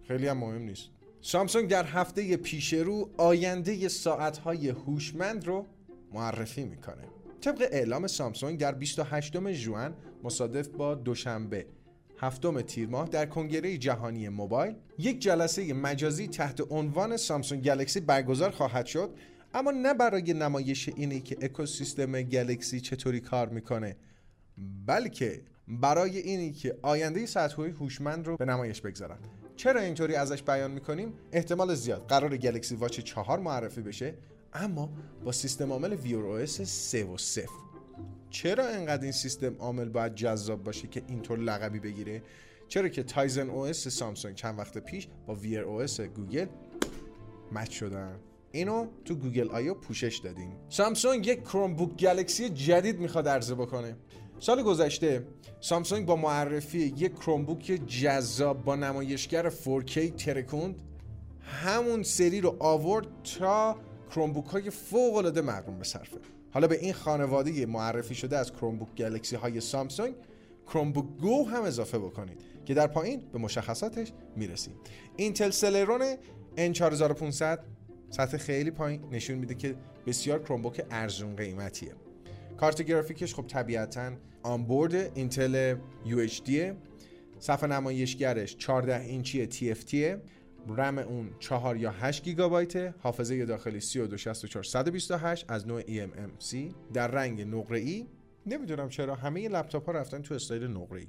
خیلی 0.07 0.27
هم 0.27 0.37
مهم 0.37 0.61
نیست. 0.61 0.89
سامسونگ 1.21 1.69
در 1.69 1.85
هفته 1.85 2.37
پیش 2.37 2.73
رو 2.73 3.09
آینده 3.17 3.87
ساعتهای 3.87 4.69
هوشمند 4.69 5.47
رو 5.47 5.65
معرفی 6.13 6.63
می‌کنه. 6.63 7.03
طبق 7.41 7.67
اعلام 7.71 8.07
سامسونگ 8.07 8.59
در 8.59 8.71
28 8.71 9.51
ژوئن 9.51 9.93
مصادف 10.23 10.67
با 10.67 10.95
دوشنبه 10.95 11.65
هفتم 12.17 12.61
تیر 12.61 12.89
ماه 12.89 13.09
در 13.09 13.25
کنگره 13.25 13.77
جهانی 13.77 14.29
موبایل 14.29 14.75
یک 14.97 15.19
جلسه 15.19 15.73
مجازی 15.73 16.27
تحت 16.27 16.71
عنوان 16.71 17.17
سامسونگ 17.17 17.63
گلکسی 17.63 17.99
برگزار 17.99 18.51
خواهد 18.51 18.85
شد. 18.85 19.09
اما 19.53 19.71
نه 19.71 19.93
برای 19.93 20.33
نمایش 20.33 20.89
اینه 20.89 21.19
که 21.19 21.37
اکوسیستم 21.41 22.21
گلکسی 22.21 22.79
چطوری 22.79 23.19
کار 23.19 23.49
می‌کنه 23.49 23.95
بلکه 24.85 25.41
برای 25.67 26.17
اینی 26.17 26.51
که 26.51 26.77
آینده 26.81 27.25
ساعت‌های 27.25 27.69
هوشمند 27.69 28.27
رو 28.27 28.37
به 28.37 28.45
نمایش 28.45 28.81
بگذارن. 28.81 29.17
چرا 29.55 29.81
اینطوری 29.81 30.15
ازش 30.15 30.43
بیان 30.43 30.71
می‌کنیم؟ 30.71 31.13
احتمال 31.31 31.75
زیاد 31.75 32.05
قرار 32.07 32.37
گلکسی 32.37 32.75
واچ 32.75 32.99
4 32.99 33.39
معرفی 33.39 33.81
بشه 33.81 34.13
اما 34.53 34.89
با 35.23 35.31
سیستم 35.31 35.71
عامل 35.71 35.93
Wear 35.93 36.25
OS 36.25 36.61
3.0 36.61 37.47
چرا 38.29 38.67
انقدر 38.67 39.03
این 39.03 39.11
سیستم 39.11 39.55
عامل 39.59 39.89
باید 39.89 40.15
جذاب 40.15 40.63
باشه 40.63 40.87
که 40.87 41.03
اینطور 41.07 41.39
لقبی 41.39 41.79
بگیره؟ 41.79 42.21
چرا 42.67 42.87
که 42.87 43.03
Tizen 43.03 43.49
OS 43.49 43.87
سامسونگ 43.87 44.35
چند 44.35 44.59
وقت 44.59 44.77
پیش 44.77 45.07
با 45.27 45.35
Wear 45.35 45.61
OS 45.61 45.99
گوگل 46.01 46.47
match 47.51 47.71
شدن؟ 47.71 48.19
اینو 48.55 48.87
تو 49.05 49.15
گوگل 49.15 49.49
I/O 49.49 49.73
پوشش 49.73 50.17
دادیم. 50.17 50.51
سامسونگ 50.69 51.27
یک 51.27 51.41
کروم 51.43 51.73
بوک 51.73 51.95
گلکسی 51.95 52.49
جدید 52.49 52.99
می‌خواد 52.99 53.27
عرضه 53.27 53.55
بکنه. 53.55 53.95
سال 54.39 54.63
گذشته 54.63 55.27
سامسونگ 55.59 56.05
با 56.05 56.15
معرفی 56.15 56.79
یک 56.79 57.13
کروم 57.13 57.45
بوک 57.45 57.65
جذاب 57.87 58.63
با 58.63 58.75
نمایشگر 58.75 59.49
4K 59.49 60.11
ترکوند 60.17 60.75
همون 61.41 62.03
سری 62.03 62.41
رو 62.41 62.55
آورد 62.59 63.07
تا 63.39 63.77
کروم 64.11 64.33
بوک 64.33 64.45
های 64.45 64.69
فوق 64.69 65.15
العاده 65.15 65.41
مقرون 65.41 65.77
به 65.77 65.83
صرفه. 65.83 66.17
حالا 66.51 66.67
به 66.67 66.79
این 66.79 66.93
خانواده 66.93 67.65
معرفی 67.65 68.15
شده 68.15 68.37
از 68.37 68.53
کروم 68.53 68.77
بوک 68.77 68.95
گلکسی 68.95 69.35
های 69.35 69.61
سامسونگ 69.61 70.15
کروم 70.67 70.91
بوک 70.91 71.05
گو 71.21 71.47
هم 71.47 71.63
اضافه 71.63 71.99
بکنید 71.99 72.41
که 72.65 72.73
در 72.73 72.87
پایین 72.87 73.21
به 73.31 73.39
مشخصاتش 73.39 74.11
می‌رسیم. 74.35 74.73
اینتل 75.15 75.49
سلرون 75.49 76.15
N4500 76.57 77.59
سطح 78.13 78.37
خیلی 78.37 78.71
پایین 78.71 79.01
نشون 79.11 79.37
میده 79.37 79.55
که 79.55 79.75
بسیار 80.07 80.43
کرومبوک 80.43 80.85
ارزون 80.91 81.35
قیمتیه. 81.35 81.91
کارت 82.57 82.81
گرافیکش 82.81 83.35
خب 83.35 83.47
طبیعتا 83.47 84.11
onboard 84.43 84.93
اینتل 84.93 85.75
UHD 86.05 86.51
صفحه 87.39 87.69
نمایشگرش 87.69 88.57
14 88.57 88.99
اینچی 88.99 89.47
TFT 89.47 90.19
رم 90.69 90.97
اون 90.97 91.29
4 91.39 91.77
یا 91.77 91.91
8 91.91 92.23
گیگابایت 92.23 92.95
حافظه 92.99 93.45
داخلی 93.45 93.79
32 93.79 94.21
64 94.21 94.63
128 94.63 95.45
از 95.51 95.67
نوع 95.67 95.81
eMMC 95.81 96.55
در 96.93 97.07
رنگ 97.07 97.41
نقره 97.41 97.79
ای 97.79 98.07
نمی‌دونم 98.45 98.89
چرا 98.89 99.15
همه 99.15 99.49
لپتاپ 99.49 99.85
ها 99.85 99.91
رفتن 99.91 100.21
تو 100.21 100.33
استایل 100.33 100.63
نقره 100.63 100.99
ای 100.99 101.07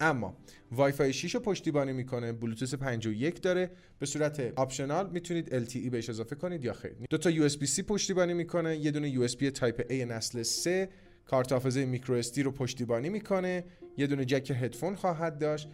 اما 0.00 0.36
وای 0.72 0.92
فای 0.92 1.12
6 1.12 1.34
رو 1.34 1.40
پشتیبانی 1.40 1.92
می‌کنه 1.92 2.32
بلوتوث 2.32 2.74
5.1 2.74 3.42
داره. 3.42 3.70
به 3.98 4.06
صورت 4.06 4.52
optional 4.56 5.10
می‌تونید 5.10 5.66
LTE 5.66 5.90
بهش 5.90 6.10
اضافه 6.10 6.36
کنید 6.36 6.64
یا 6.64 6.72
خیر. 6.72 6.92
دو 7.10 7.18
تا 7.18 7.30
USB 7.30 7.66
C 7.66 7.82
پشتیبانی 7.82 8.34
می‌کنه 8.34 8.76
یه 8.76 8.90
دونه 8.90 9.26
USB 9.26 9.50
type 9.50 9.82
A 9.88 9.92
نسل 9.92 10.42
3 10.42 10.88
کارت 11.24 11.52
حافظه 11.52 11.84
میکرو 11.84 12.22
رو 12.44 12.50
پشتیبانی 12.50 13.08
می‌کنه 13.08 13.64
یه 13.96 14.06
دونه 14.06 14.24
جک 14.24 14.50
هدفون 14.50 14.94
خواهد 14.94 15.38
داشت. 15.38 15.68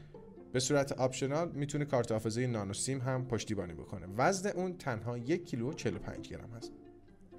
به 0.53 0.61
صورت 0.61 0.93
optional 0.93 1.53
می‌تونه 1.53 1.85
کارت 1.85 2.13
حافظه 2.13 2.47
نانو 2.47 2.73
سیم 2.75 3.01
هم 3.01 3.27
پشتیبانی 3.27 3.73
بکنه. 3.73 4.07
وزن 4.17 4.51
اون 4.51 4.79
تنها 4.79 5.19
یک 5.19 5.45
کیلو 5.45 5.71
و 5.71 5.73
45 5.73 6.29
گرم 6.29 6.51
هست. 6.57 6.73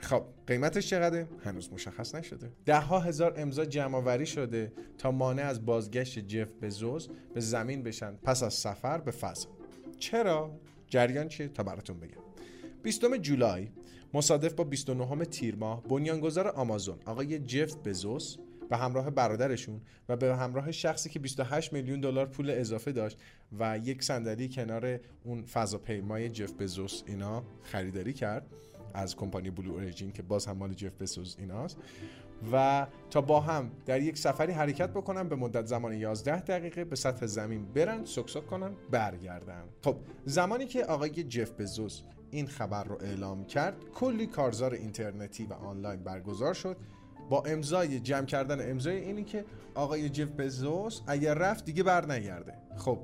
خب 0.04 0.24
قیمتش 0.48 0.90
چقدره؟ 0.90 1.28
هنوز 1.44 1.74
مشخص 1.74 2.16
نشده. 2.16 2.52
ده 2.66 2.80
ها 2.80 3.00
هزار 3.00 3.34
امضا 3.38 3.66
جمع 3.66 3.98
آوری 3.98 4.26
شده 4.26 4.72
تا 4.98 5.12
مانع 5.12 5.44
از 5.44 5.66
بازگشت 5.66 6.20
جف 6.20 6.48
بزوس 6.62 7.08
به 7.34 7.40
زمین 7.40 7.84
بشن. 7.84 8.16
پس 8.16 8.44
از 8.44 8.54
سفر 8.54 8.98
به 8.98 9.12
فضا. 9.12 9.50
چرا؟ 10.00 10.60
جریان 10.88 11.28
چیه؟ 11.28 11.48
تا 11.48 11.64
براتون 11.64 12.00
بگم. 12.00 12.22
20 12.84 13.18
جولای 13.18 13.68
مصادف 14.14 14.54
با 14.54 14.64
29 14.64 15.26
تیر 15.26 15.56
ماه 15.56 15.84
بنیانگذار 15.84 16.48
آمازون 16.48 16.98
آقای 17.06 17.40
جف 17.40 17.76
بزوس 17.76 18.38
به 18.70 18.78
همراه 18.78 19.10
برادرشون 19.10 19.82
و 20.10 20.16
به 20.16 20.36
همراه 20.36 20.72
شخصی 20.72 21.10
که 21.10 21.20
28 21.20 21.74
میلیون 21.74 22.02
دلار 22.02 22.26
پول 22.26 22.50
اضافه 22.50 22.92
داشت 22.92 23.18
و 23.60 23.80
یک 23.84 24.04
صندلی 24.04 24.50
کنار 24.50 25.00
اون 25.24 25.44
فضاپیمای 25.46 26.30
جف 26.30 26.52
بزوس 26.52 27.04
اینا 27.06 27.44
خریداری 27.64 28.14
کرد. 28.14 28.46
از 28.94 29.16
کمپانی 29.16 29.50
بلو 29.50 29.72
اورجین 29.72 30.12
که 30.12 30.22
باز 30.22 30.46
هم 30.46 30.58
مال 30.58 30.74
جف 30.74 31.02
بزوس 31.02 31.36
ایناست. 31.40 31.78
و 32.52 32.88
تا 33.10 33.22
با 33.22 33.40
هم 33.40 33.72
در 33.86 34.02
یک 34.02 34.18
سفری 34.18 34.52
حرکت 34.52 34.90
بکنن 34.90 35.30
به 35.30 35.36
مدت 35.36 35.66
زمان 35.66 35.94
11 35.94 36.40
دقیقه 36.40 36.86
به 36.86 36.96
سطح 36.96 37.26
زمین 37.26 37.66
برن 37.66 38.06
سکسک 38.06 38.48
کنن 38.48 38.72
برگردن. 38.92 39.64
خب 39.84 39.96
زمانی 40.26 40.66
که 40.66 40.86
آقای 40.86 41.24
جف 41.24 41.52
بزوس 41.52 42.02
این 42.32 42.48
خبر 42.48 42.84
رو 42.84 42.98
اعلام 43.02 43.46
کرد 43.46 43.76
کلی 43.96 44.28
کارزار 44.28 44.74
اینترنتی 44.74 45.46
و 45.46 45.54
آنلاین 45.54 46.04
برگزار 46.04 46.54
شد. 46.54 46.78
با 47.30 47.44
امضای 47.46 48.00
جمع 48.00 48.26
کردن 48.26 48.70
امضای 48.72 48.98
اینی 48.98 49.24
که 49.24 49.46
آقای 49.76 50.10
جف 50.10 50.32
بزوس 50.32 51.02
اگر 51.08 51.34
رفت 51.34 51.66
دیگه 51.66 51.84
بر 51.84 52.12
نگرده 52.12 52.54
خب 52.78 53.00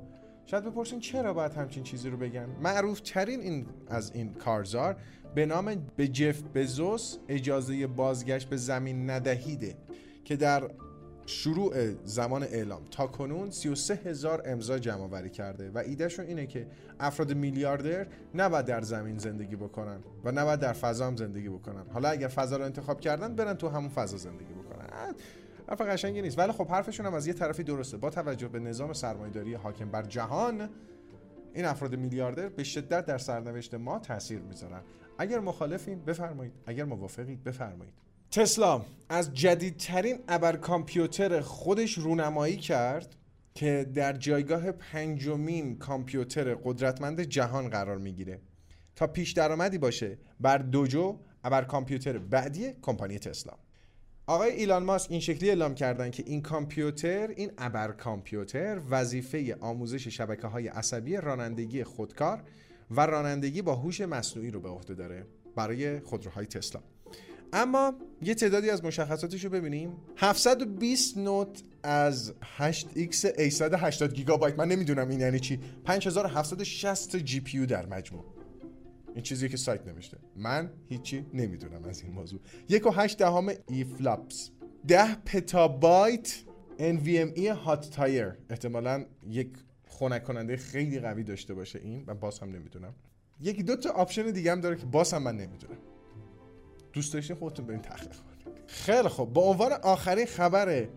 شاید 0.50 0.64
بپرسین 0.64 1.00
چرا 1.00 1.34
باید 1.34 1.52
همچین 1.52 1.82
چیزی 1.82 2.10
رو 2.10 2.16
بگن؟ 2.16 2.48
معروف 2.62 3.00
ترین 3.00 3.40
این 3.40 3.66
از 3.88 4.12
این 4.14 4.34
کارزار 4.34 4.96
به 5.34 5.46
نام 5.46 5.86
به 5.96 6.08
جف 6.08 6.42
بزوس 6.42 7.16
اجازه 7.28 7.86
بازگشت 7.86 8.48
به 8.48 8.56
زمین 8.56 9.10
ندهیده 9.10 9.76
که 10.24 10.36
در 10.36 10.70
شروع 11.26 11.94
زمان 12.04 12.42
اعلام 12.42 12.82
تا 12.90 13.06
کنون 13.06 13.50
33 13.50 13.94
هزار 13.94 14.42
امضا 14.46 14.78
جمع 14.78 15.06
وری 15.06 15.30
کرده 15.30 15.70
و 15.70 15.78
ایدهشون 15.78 16.26
اینه 16.26 16.46
که 16.46 16.66
افراد 17.00 17.34
میلیاردر 17.34 18.06
نباید 18.34 18.66
در 18.66 18.80
زمین 18.80 19.18
زندگی 19.18 19.56
بکنن 19.56 20.00
و 20.24 20.32
نباید 20.32 20.60
در 20.60 20.72
فضا 20.72 21.06
هم 21.06 21.16
زندگی 21.16 21.48
بکنن. 21.48 21.84
حالا 21.92 22.08
اگر 22.08 22.28
فضا 22.28 22.56
رو 22.56 22.64
انتخاب 22.64 23.00
کردن 23.00 23.34
برن 23.34 23.54
تو 23.54 23.68
همون 23.68 23.88
فضا 23.88 24.16
زندگی 24.16 24.52
بکنن. 24.52 25.14
حرف 25.70 25.80
قشنگی 25.80 26.22
نیست. 26.22 26.38
ولی 26.38 26.52
خب 26.52 26.68
حرفشون 26.68 27.06
هم 27.06 27.14
از 27.14 27.26
یه 27.26 27.32
طرفی 27.32 27.62
درسته. 27.62 27.96
با 27.96 28.10
توجه 28.10 28.48
به 28.48 28.58
نظام 28.58 28.92
سرمایه‌داری 28.92 29.54
حاکم 29.54 29.90
بر 29.90 30.02
جهان 30.02 30.70
این 31.54 31.64
افراد 31.64 31.94
میلیاردر 31.94 32.48
به 32.48 32.64
شدت 32.64 33.06
در 33.06 33.18
سرنوشت 33.18 33.74
ما 33.74 33.98
تاثیر 33.98 34.40
می‌ذارن. 34.40 34.80
اگر 35.18 35.40
مخالفین 35.40 36.04
بفرمایید. 36.04 36.52
اگر 36.66 36.84
موافقید 36.84 37.44
بفرمایید. 37.44 37.94
تسلا 38.30 38.82
از 39.08 39.34
جدیدترین 39.34 40.18
ابر 40.28 40.56
کامپیوتر 40.56 41.40
خودش 41.40 41.98
رونمایی 41.98 42.56
کرد 42.56 43.16
که 43.54 43.86
در 43.94 44.12
جایگاه 44.12 44.72
پنجمین 44.72 45.78
کامپیوتر 45.78 46.54
قدرتمند 46.54 47.20
جهان 47.20 47.68
قرار 47.68 47.98
می‌گیره. 47.98 48.40
تا 48.96 49.06
پیش 49.06 49.32
درآمدی 49.32 49.78
باشه 49.78 50.18
بر 50.40 50.58
دوجو 50.58 51.18
ابر 51.44 51.64
کامپیوتر 51.64 52.18
بعدی 52.18 52.72
کمپانی 52.82 53.18
تسلا. 53.18 53.52
آقای 54.26 54.50
ایلان 54.50 54.82
ماسک 54.82 55.10
این 55.10 55.20
شکلی 55.20 55.48
اعلام 55.48 55.74
کردن 55.74 56.10
که 56.10 56.22
این 56.26 56.42
کامپیوتر 56.42 57.28
این 57.36 57.50
ابر 57.58 57.92
کامپیوتر 57.92 58.80
وظیفه 58.90 59.56
آموزش 59.60 60.08
شبکه 60.08 60.46
های 60.46 60.68
عصبی 60.68 61.16
رانندگی 61.16 61.84
خودکار 61.84 62.42
و 62.90 63.00
رانندگی 63.06 63.62
با 63.62 63.74
هوش 63.74 64.00
مصنوعی 64.00 64.50
رو 64.50 64.60
به 64.60 64.68
عهده 64.68 64.94
داره 64.94 65.26
برای 65.56 66.00
خودروهای 66.00 66.46
تسلا. 66.46 66.82
اما 67.52 67.94
یه 68.22 68.34
تعدادی 68.34 68.70
از 68.70 68.84
مشخصاتش 68.84 69.44
رو 69.44 69.50
ببینیم 69.50 69.92
720 70.16 71.16
نوت 71.16 71.62
از 71.82 72.34
8x 72.58 73.14
A180 73.14 74.12
گیگابایت. 74.12 74.58
من 74.58 74.68
نمی‌دونم 74.68 75.08
این 75.08 75.20
یعنی 75.20 75.40
چی. 75.40 75.60
5760 75.84 77.16
جی 77.16 77.40
پی 77.40 77.66
در 77.66 77.86
مجموع. 77.86 78.39
این 79.14 79.22
چیزی 79.22 79.48
که 79.48 79.56
سایت 79.56 79.86
نوشته. 79.86 80.18
من 80.36 80.70
هیچی 80.88 81.26
نمی‌دونم 81.34 81.84
از 81.84 82.02
این 82.02 82.12
موضوع. 82.12 82.40
یک 82.68 82.86
و 82.86 82.90
هشت 82.90 83.18
دهم 83.18 83.48
ای 83.68 83.84
فلاپس 83.84 84.50
ده 84.88 85.14
پتابایت 85.14 86.34
NVMe 86.78 87.46
هات 87.46 87.90
تایر 87.90 88.32
احتمالا 88.50 89.04
یک 89.28 89.50
خنک 89.86 90.24
کننده 90.24 90.56
خیلی 90.56 91.00
قوی 91.00 91.22
داشته 91.24 91.54
باشه 91.54 91.78
این. 91.78 92.04
من 92.06 92.14
باز 92.14 92.38
هم 92.38 92.50
نمی‌دونم. 92.50 92.94
یکی 93.40 93.62
دو 93.62 93.76
تا 93.76 93.90
option 93.90 94.30
دیگه 94.30 94.52
هم 94.52 94.60
داره 94.60 94.76
که 94.76 94.86
باز 94.86 95.12
هم 95.12 95.22
من 95.22 95.36
نمی‌دونم. 95.36 95.78
دوست 96.92 97.14
داشتین 97.14 97.36
خودتون 97.36 97.66
برین 97.66 97.80
تحقیق 97.80 98.08
کنید 98.08 98.56
خیلی 98.66 99.08
خوب. 99.08 99.32
با 99.32 99.42
عنوان 99.42 99.72
آخرین 99.72 100.26
خبر 100.26 100.88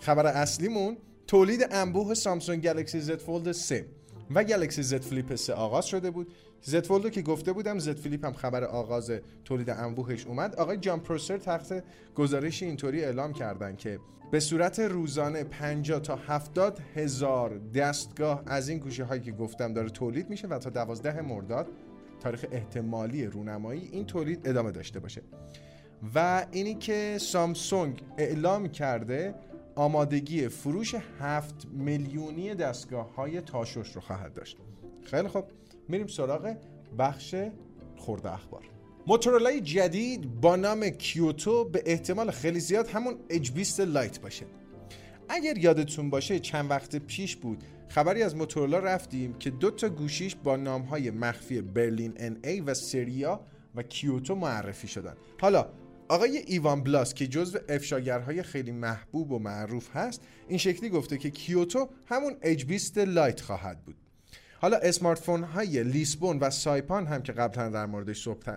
خبر 0.00 0.26
اصلیمون 0.26 0.96
تولید 1.26 1.66
انبوه 1.70 2.14
سامسونگ 2.14 2.62
گلکسی 2.62 3.00
زد 3.00 3.16
فولد 3.16 3.52
3 3.52 3.86
و 4.34 4.44
گلکسی 4.44 4.82
زد 4.82 5.02
فلیپ 5.02 5.34
3 5.34 5.54
آغاز 5.54 5.86
شده 5.86 6.10
بود. 6.10 6.32
زد 6.62 6.86
فولد 6.86 7.12
که 7.12 7.22
گفته 7.22 7.52
بودم 7.52 7.78
زد 7.78 7.96
فلیپ 7.96 8.24
هم 8.24 8.32
خبر 8.32 8.64
آغاز 8.64 9.12
تولید 9.44 9.70
انبوهش 9.70 10.26
اومد. 10.26 10.54
آقای 10.54 10.76
جان 10.76 11.00
پروسر 11.00 11.38
تحت 11.38 11.84
گزارش 12.14 12.62
اینطوری 12.62 13.04
اعلام 13.04 13.32
کردن 13.32 13.76
که 13.76 13.98
به 14.30 14.40
صورت 14.40 14.80
روزانه 14.80 15.44
50 15.44 16.00
تا 16.00 16.16
70 16.16 16.80
هزار 16.94 17.58
دستگاه 17.74 18.42
از 18.46 18.68
این 18.68 18.78
گوشه 18.78 19.04
هایی 19.04 19.20
که 19.20 19.32
گفتم 19.32 19.72
داره 19.72 19.88
تولید 19.88 20.30
میشه 20.30 20.48
و 20.48 20.58
تا 20.58 20.70
12 20.70 21.20
مرداد 21.20 21.66
تاریخ 22.20 22.44
احتمالی 22.52 23.26
رونمایی 23.26 23.88
این 23.92 24.06
تولید 24.06 24.48
ادامه 24.48 24.70
داشته 24.70 25.00
باشه. 25.00 25.22
و 26.14 26.46
اینی 26.52 26.74
که 26.74 27.18
سامسونگ 27.20 28.02
اعلام 28.18 28.68
کرده 28.68 29.34
آمادگی 29.78 30.48
فروش 30.48 30.94
7 31.20 31.66
میلیونی 31.72 32.54
دستگاه 32.54 33.14
های 33.14 33.40
تاشوش 33.40 33.92
رو 33.92 34.00
خواهد 34.00 34.34
داشت. 34.34 34.56
خیلی 35.04 35.28
خب 35.28 35.44
میریم 35.88 36.06
سراغ 36.06 36.56
بخش 36.98 37.34
خورده 37.96 38.32
اخبار. 38.32 38.64
موتورولای 39.06 39.60
جدید 39.60 40.40
با 40.40 40.56
نام 40.56 40.88
کیوتو 40.88 41.64
به 41.64 41.82
احتمال 41.86 42.30
خیلی 42.30 42.60
زیاد 42.60 42.88
همون 42.88 43.14
H20 43.30 43.80
لایت 43.80 44.20
باشه. 44.20 44.46
اگر 45.28 45.58
یادتون 45.58 46.10
باشه 46.10 46.38
چند 46.38 46.70
وقت 46.70 46.96
پیش 46.96 47.36
بود 47.36 47.64
خبری 47.88 48.22
از 48.22 48.36
موتورولا 48.36 48.78
رفتیم 48.78 49.34
که 49.34 49.50
دو 49.50 49.70
تا 49.70 49.88
گوشیش 49.88 50.36
با 50.36 50.56
نامهای 50.56 51.10
مخفی 51.10 51.60
برلین 51.60 52.12
NA 52.16 52.60
و 52.60 52.74
سریا 52.74 53.40
و 53.74 53.82
کیوتو 53.82 54.34
معرفی 54.34 54.88
شدن. 54.88 55.14
حالا 55.40 55.66
آقای 56.08 56.38
ایوان 56.38 56.82
بلاس 56.82 57.14
که 57.14 57.26
جزو 57.26 57.58
افشاگرهای 57.68 58.42
خیلی 58.42 58.72
محبوب 58.72 59.32
و 59.32 59.38
معروف 59.38 59.96
هست 59.96 60.20
این 60.48 60.58
شکلی 60.58 60.88
گفته 60.88 61.18
که 61.18 61.30
کیوتو 61.30 61.88
همون 62.06 62.36
H20 62.42 62.98
لایت 62.98 63.40
خواهد 63.40 63.84
بود. 63.84 63.96
حالا 64.60 64.76
smartphone 64.76 65.42
های 65.42 65.84
لیسبون 65.84 66.38
و 66.38 66.50
سایپان 66.50 67.06
هم 67.06 67.22
که 67.22 67.32
قبلا 67.32 67.68
در 67.68 67.86
موردش 67.86 68.22
صحبت 68.22 68.48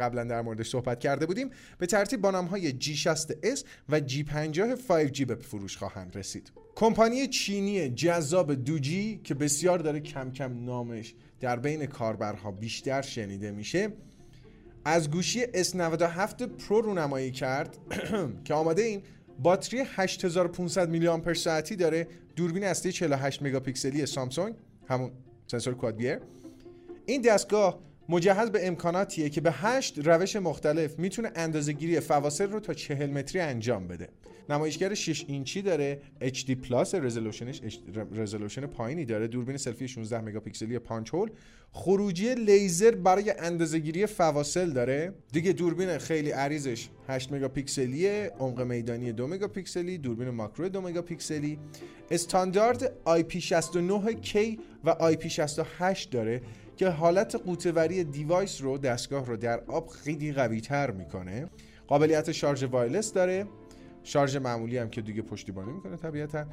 قبلا 0.00 0.24
در 0.24 0.42
موردش 0.42 0.70
صحبت 0.70 1.00
کرده 1.00 1.26
بودیم 1.26 1.50
به 1.78 1.86
ترتیب 1.86 2.20
با 2.20 2.30
نام 2.30 2.46
های 2.46 2.72
G60S 2.80 3.64
و 3.88 4.00
G50 4.00 4.78
5G 4.88 5.24
به 5.24 5.34
فروش 5.34 5.76
خواهند 5.76 6.16
رسید. 6.16 6.52
کمپانی 6.74 7.26
چینی 7.26 7.88
جذاب 7.88 8.54
دوجی 8.54 9.20
که 9.24 9.34
بسیار 9.34 9.78
داره 9.78 10.00
کم 10.00 10.30
کم 10.30 10.64
نامش 10.64 11.14
در 11.40 11.56
بین 11.56 11.86
کاربرها 11.86 12.50
بیشتر 12.50 13.02
شنیده 13.02 13.50
میشه 13.50 13.92
از 14.88 15.10
گوشی 15.10 15.42
S97 15.46 16.42
پرو 16.42 16.80
رونمایی 16.80 17.30
کرد 17.30 17.76
که 18.44 18.54
آماده 18.54 18.82
این 18.82 19.02
باتری 19.38 19.84
8500 19.86 20.88
میلی 20.88 21.08
آمپر 21.08 21.34
ساعتی 21.34 21.76
داره. 21.76 22.08
دوربین 22.36 22.64
اصلی 22.64 22.92
48 22.92 23.42
مگاپیکسلی 23.42 24.06
سامسونگ 24.06 24.54
همون 24.88 25.10
سنسور 25.46 25.74
Quad 25.74 25.96
Bayer 25.96 26.18
این 27.06 27.22
دستگاه 27.22 27.78
مجهز 28.08 28.50
به 28.50 28.66
امکاناتیه 28.66 29.28
که 29.28 29.40
به 29.40 29.52
هشت 29.52 29.98
روش 30.06 30.36
مختلف 30.36 30.98
می‌تونه 30.98 31.30
اندازه‌گیری 31.34 32.00
فواصل 32.00 32.50
رو 32.50 32.60
تا 32.60 32.74
40 32.74 33.10
متری 33.10 33.40
انجام 33.40 33.88
بده. 33.88 34.08
نمایشگر 34.50 34.94
6 34.94 35.24
اینچی 35.28 35.62
داره 35.62 36.00
HD 36.20 36.50
Plus 36.50 36.94
رزولوشنش 36.94 37.60
رزولوشن 38.14 38.66
پایینی 38.66 39.04
داره 39.04 39.26
دوربین 39.26 39.56
سلفی 39.56 39.88
16 39.88 40.20
مگاپیکسلی 40.20 40.78
punch 40.78 41.14
hole 41.14 41.30
خروجی 41.72 42.34
لیزر 42.34 42.90
برای 42.90 43.34
اندازه‌گیری 43.38 44.06
فواصل 44.06 44.70
داره. 44.70 45.14
دیگه 45.32 45.52
دوربین 45.52 45.98
خیلی 45.98 46.30
عریضش 46.30 46.88
8 47.08 47.32
مگاپیکسلی 47.32 48.08
عمق 48.08 48.60
میدانی 48.60 49.12
2 49.12 49.26
مگاپیکسلی 49.26 49.98
دوربین 49.98 50.30
ماکرو 50.30 50.68
2 50.68 50.80
مگاپیکسلی. 50.80 51.58
استاندارد 52.10 52.92
IP69K 53.06 54.58
و 54.84 55.14
IP68 55.14 56.06
داره. 56.10 56.42
که 56.78 56.88
حالت 56.88 57.34
غوطه‌وری 57.34 58.04
device 58.04 58.62
رو 58.62 58.78
دستگاه 58.78 59.26
رو 59.26 59.36
در 59.36 59.60
آب 59.60 59.88
خیلی 59.88 60.32
قوی 60.32 60.60
تر 60.60 60.90
می‌کنه. 60.90 61.46
قابلیت 61.86 62.32
شارژ 62.32 62.64
wireless 62.64 63.12
داره. 63.12 63.46
شارژ 64.02 64.36
معمولی 64.36 64.78
هم 64.78 64.90
که 64.90 65.02
دیگه 65.02 65.22
پشتیبانی 65.22 65.72
می‌کنه 65.72 65.96
طبیعتا. 65.96 66.44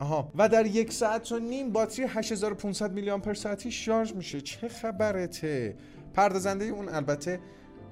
آها. 0.00 0.32
و 0.38 0.48
در 0.48 0.66
یک 0.66 0.92
ساعت 0.92 1.32
و 1.32 1.38
نیم 1.38 1.72
باتری 1.72 2.04
8500 2.04 2.92
میلی 2.92 3.10
آمپر 3.10 3.34
ساعتی 3.34 3.70
شارژ 3.70 4.12
میشه. 4.12 4.40
چه 4.40 4.68
خبرته؟ 4.68 5.76
پردازنده 6.14 6.64
اون 6.64 6.88
البته 6.88 7.40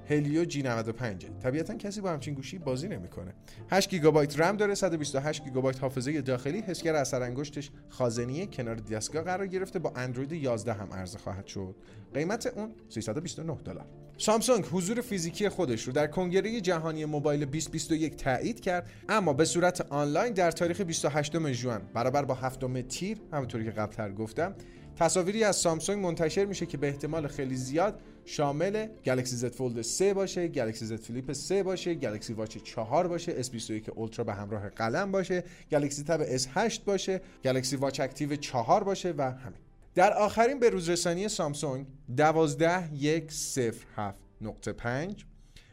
هلیو 0.09 0.45
جی 0.45 0.63
95 0.63 1.25
طبیعتا 1.43 1.73
کسی 1.73 2.01
با 2.01 2.09
همچین 2.09 2.33
گوشی 2.33 2.57
بازی 2.57 2.87
نمی‌کنه. 2.87 3.33
8 3.71 3.89
گیگابایت 3.89 4.39
رم 4.39 4.57
داره 4.57 4.75
128 4.75 5.43
گیگابایت 5.43 5.81
حافظه 5.81 6.21
داخلی. 6.21 6.61
حسگر 6.61 6.95
اثر 6.95 7.21
انگشتش 7.21 7.71
خازنیه 7.89 8.45
کنار 8.45 8.75
دستگاه 8.75 9.23
قرار 9.23 9.47
گرفته. 9.47 9.79
با 9.79 9.93
اندروید 9.95 10.31
11 10.31 10.73
هم 10.73 10.93
عرضه 10.93 11.17
خواهد 11.17 11.47
شد. 11.47 11.75
قیمت 12.13 12.47
اون 12.55 12.71
329 12.89 13.57
دلار. 13.65 13.85
سامسونگ 14.17 14.65
حضور 14.65 15.01
فیزیکی 15.01 15.49
خودش 15.49 15.83
رو 15.83 15.93
در 15.93 16.07
کنگره 16.07 16.61
جهانی 16.61 17.05
موبایل 17.05 17.45
2021 17.45 18.15
تایید 18.15 18.59
کرد 18.59 18.89
اما 19.09 19.33
به 19.33 19.45
صورت 19.45 19.81
آنلاین 19.81 20.33
در 20.33 20.51
تاریخ 20.51 20.81
28 20.81 21.51
ژوئن 21.51 21.81
برابر 21.93 22.25
با 22.25 22.33
7 22.33 22.81
تیر 22.81 23.17
همونطوری 23.33 23.65
که 23.65 23.71
قبلتر 23.71 24.11
گفتم 24.11 24.55
تصاویری 24.95 25.43
از 25.43 25.55
سامسونگ 25.55 26.05
منتشر 26.05 26.45
میشه 26.45 26.65
که 26.65 26.77
به 26.77 26.87
احتمال 26.87 27.27
خیلی 27.27 27.55
زیاد 27.55 27.99
شامل 28.27 28.87
Galaxy 29.05 29.35
Z 29.35 29.53
Fold 29.53 29.81
3 29.81 30.13
باشه 30.13 30.47
Galaxy 30.47 30.85
Z 30.85 30.95
Flip 30.95 31.33
3 31.33 31.63
باشه 31.63 31.93
Galaxy 31.93 32.33
Watch 32.33 32.57
4 32.57 33.07
باشه 33.07 33.43
S21 33.43 33.89
Ultra 33.89 34.23
به 34.23 34.33
همراه 34.33 34.69
قلم 34.69 35.11
باشه 35.11 35.43
گلکسی 35.71 36.03
تب 36.03 36.37
S8 36.37 36.79
باشه 36.79 37.21
گلکسی 37.43 37.75
واچ 37.75 37.99
اکتیو 37.99 38.35
4 38.35 38.83
باشه 38.83 39.13
و 39.17 39.21
همین. 39.21 39.59
در 39.95 40.13
آخرین 40.13 40.59
به 40.59 40.69
روزرسانی 40.69 41.29
سامسونگ 41.29 41.85
12107.5 42.17 42.21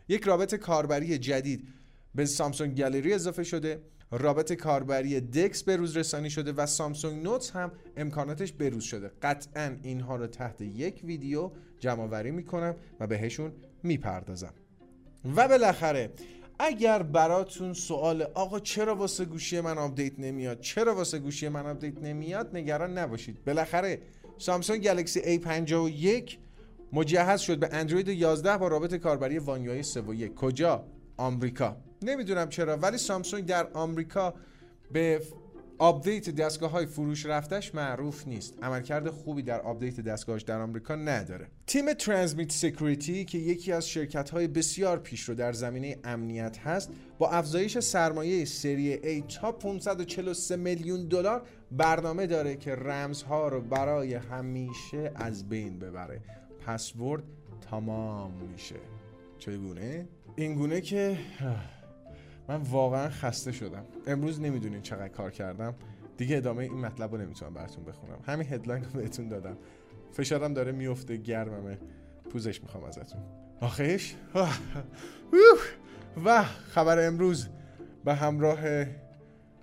یک 0.08 0.22
رابط 0.22 0.54
کاربری 0.54 1.18
جدید 1.18 1.68
به 2.14 2.26
سامسونگ 2.26 2.78
گالری 2.78 3.12
اضافه 3.12 3.44
شده. 3.44 3.82
رابط 4.10 4.52
کاربری 4.52 5.20
دکس 5.20 5.62
به 5.62 5.76
روز 5.76 5.96
رسانی 5.96 6.30
شده 6.30 6.52
و 6.52 6.66
سامسونگ 6.66 7.22
نوتس 7.22 7.50
هم 7.50 7.72
امکاناتش 7.96 8.52
بروز 8.52 8.84
شده. 8.84 9.10
قطعا 9.22 9.76
اینها 9.82 10.16
رو 10.16 10.26
تحت 10.26 10.60
یک 10.60 11.00
ویدیو 11.04 11.50
جمع 11.78 12.04
وری 12.04 12.30
می‌کنم 12.30 12.74
و 13.00 13.06
بهشون 13.06 13.52
می‌پردازم. 13.82 14.54
و 15.36 15.48
بالاخره 15.48 16.10
اگر 16.58 17.02
براتون 17.02 17.72
سوال 17.72 18.22
آقا 18.22 18.60
چرا 18.60 18.94
واسه 18.94 19.24
گوشی 19.24 19.60
من 19.60 19.78
آپدیت 19.78 20.18
نمیاد؟ 20.18 20.60
چرا 20.60 20.94
واسه 20.94 21.18
گوشی 21.18 21.48
من 21.48 21.66
آپدیت 21.66 22.02
نمیاد؟ 22.02 22.56
نگران 22.56 22.98
نباشید. 22.98 23.44
بالاخره 23.44 24.02
سامسونگ 24.38 24.82
Galaxy 24.82 25.38
A51 25.38 26.32
مجهز 26.92 27.40
شد 27.40 27.58
به 27.58 27.68
اندروید 27.72 28.08
11 28.08 28.58
با 28.58 28.68
رابط 28.68 28.94
کاربری 28.94 29.38
One 29.38 29.65
UI 29.65 29.82
3 29.82 30.00
و 30.00 30.14
1 30.14 30.34
کجا؟ 30.34 30.84
آمریکا. 31.16 31.76
نمی‌دونم 32.02 32.48
چرا 32.48 32.76
ولی 32.76 32.98
سامسونگ 32.98 33.46
در 33.46 33.66
آمریکا 33.72 34.34
به 34.92 35.20
آپدیت 35.78 36.30
دستگاه 36.30 36.70
های 36.70 36.86
فروش 36.86 37.26
رفتش 37.26 37.74
معروف 37.74 38.26
نیست. 38.26 38.54
عملکرد 38.62 39.10
خوبی 39.10 39.42
در 39.42 39.60
آپدیت 39.60 40.00
دستگاهش 40.00 40.42
در 40.42 40.60
آمریکا 40.60 40.94
نداره. 40.94 41.48
تیم 41.66 41.92
Transmit 41.92 42.52
Security 42.52 43.24
که 43.24 43.38
یکی 43.38 43.72
از 43.72 43.88
شرکت 43.88 44.30
های 44.30 44.48
بسیار 44.48 44.98
پیشرو 44.98 45.34
در 45.34 45.52
زمینه 45.52 45.98
امنیت 46.04 46.58
هست 46.58 46.90
با 47.18 47.30
افزایش 47.30 47.78
سرمایه 47.78 48.44
سری 48.44 49.20
A 49.22 49.34
تا 49.34 49.52
543 49.52 50.56
میلیون 50.56 51.08
دلار 51.08 51.42
برنامه 51.72 52.26
داره 52.26 52.56
که 52.56 52.74
رمزها 52.74 53.48
رو 53.48 53.60
برای 53.60 54.14
همیشه 54.14 55.12
از 55.14 55.48
بین 55.48 55.78
ببره. 55.78 56.20
پسورد 56.66 57.22
تمام 57.70 58.32
میشه. 58.52 58.76
چگونه؟ 59.38 60.08
این 60.36 60.54
گونه 60.54 60.80
که 60.80 61.18
من 62.48 62.56
واقعا 62.56 63.08
خسته 63.08 63.52
شدم. 63.52 63.84
امروز 64.06 64.40
نمی‌دونین 64.40 64.82
چقدر 64.82 65.08
کار 65.08 65.30
کردم. 65.30 65.74
دیگه 66.16 66.36
ادامه 66.36 66.62
این 66.62 66.80
مطلب 66.80 67.12
رو 67.12 67.20
نمی‌تونم 67.20 67.54
براتون 67.54 67.84
بخونم. 67.84 68.18
همین 68.26 68.46
هدلاین 68.52 68.84
رو 68.84 68.90
بهتون 68.90 69.28
دادم. 69.28 69.56
فشارم 70.12 70.54
داره 70.54 70.72
میفته 70.72 71.16
گرممه. 71.16 71.78
پوزش 72.30 72.62
می‌خوام 72.62 72.84
ازتون. 72.84 73.20
آخیش 73.60 74.14
و 76.24 76.42
خبر 76.44 77.06
امروز. 77.06 77.48
به 78.04 78.14
همراه 78.14 78.84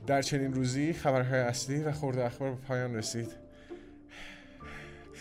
در 0.07 0.21
چنین 0.21 0.53
روزی 0.53 0.93
خبرهای 0.93 1.39
اصلی 1.39 1.83
و 1.83 1.91
خورده 1.91 2.25
اخبار 2.25 2.51
به 2.51 2.61
پایان 2.61 2.95
رسید. 2.95 3.31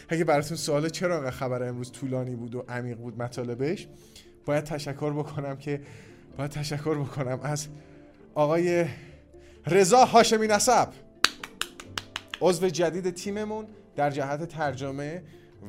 اگه 0.08 0.24
براتون 0.24 0.56
سوال 0.56 0.88
چرا 0.88 1.30
خبر 1.30 1.68
امروز 1.68 1.92
طولانی 1.92 2.36
بود 2.36 2.54
و 2.54 2.64
عمیق 2.68 2.98
بود 2.98 3.22
مطالبش 3.22 3.88
باید 4.50 4.64
تشکر 4.64 5.12
بکنم 5.12 5.56
که 5.56 5.80
باید 6.38 6.50
تشکر 6.50 6.98
بکنم 6.98 7.40
از 7.42 7.66
آقای 8.34 8.86
رضا 9.66 10.04
هاشمی 10.04 10.46
نسب. 10.46 10.88
عضو 12.40 12.68
جدید 12.68 13.10
تیممون 13.10 13.66
در 13.96 14.10
جهت 14.10 14.44
ترجمه 14.44 15.22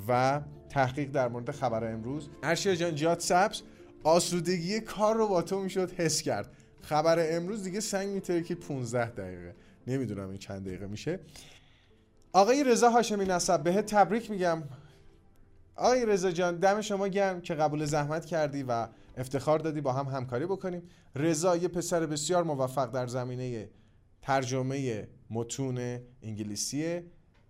و 0.07 0.41
تحقیق 0.69 1.11
در 1.11 1.27
مورد 1.27 1.51
خبر 1.51 1.93
امروز. 1.93 2.29
ارشیا 2.43 2.75
جان 2.75 2.95
جاد 2.95 3.19
سبز 3.19 3.61
آسودگی 4.03 4.79
کار 4.79 5.15
رو 5.15 5.27
با 5.27 5.41
تو 5.41 5.59
می‌شد 5.59 5.91
حس 5.91 6.21
کرد. 6.21 6.49
خبر 6.81 7.35
امروز 7.35 7.63
دیگه 7.63 7.79
سنگ 7.79 8.09
میتره 8.09 8.43
که 8.43 8.55
15 8.55 9.05
دقیقه. 9.05 9.55
نمی‌دونم 9.87 10.29
این 10.29 10.37
چند 10.37 10.65
دقیقه 10.65 10.87
میشه. 10.87 11.19
آقای 12.33 12.63
رضا 12.63 12.89
هاشمی 12.89 13.25
نسب 13.25 13.63
بهت 13.63 13.85
تبریک 13.85 14.31
میگم. 14.31 14.63
آقای 15.75 16.05
رضا 16.05 16.31
جان 16.31 16.55
دم 16.55 16.81
شما 16.81 17.07
گرم 17.07 17.41
که 17.41 17.53
قبول 17.53 17.85
زحمت 17.85 18.25
کردی 18.25 18.63
و 18.63 18.87
افتخار 19.17 19.59
دادی 19.59 19.81
با 19.81 19.93
هم 19.93 20.05
همکاری 20.05 20.45
بکنیم. 20.45 20.83
رضا 21.15 21.57
یه 21.57 21.67
پسر 21.67 22.05
بسیار 22.05 22.43
موفق 22.43 22.91
در 22.91 23.07
زمینه 23.07 23.69
ترجمه 24.21 25.07
متون 25.29 25.99
انگلیسی 26.21 27.01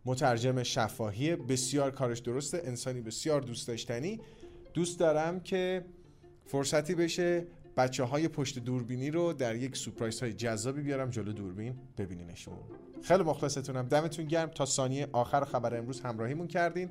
مترجم 0.05 0.63
شفاهی 0.63 1.36
بسیار 1.36 1.91
کارش 1.91 2.19
درسته 2.19 2.62
انسانی 2.65 3.01
بسیار 3.01 3.41
دوست 3.41 3.67
داشتنی. 3.67 4.21
دوست 4.73 4.99
دارم 4.99 5.39
که 5.39 5.86
فرصتی 6.45 6.95
بشه 6.95 7.47
بچه 7.77 8.03
های 8.03 8.27
پشت 8.27 8.60
دوربینی 8.60 9.12
رو 9.12 9.34
در 9.34 9.55
یک 9.55 9.77
سپرایز 9.77 10.19
های 10.19 10.34
جذابی 10.34 10.81
بیارم 10.81 11.10
جلو 11.10 11.34
دوربین 11.34 11.75
ببینینشون. 11.97 12.57
خیلی 13.03 13.23
مخلصتونم. 13.23 13.88
دمتون 13.88 14.25
گرم. 14.25 14.49
تا 14.49 14.65
ثانیه 14.65 15.07
آخر 15.12 15.45
خبر 15.45 15.77
امروز 15.77 16.01
همراهیمون 16.01 16.47
کردین. 16.47 16.89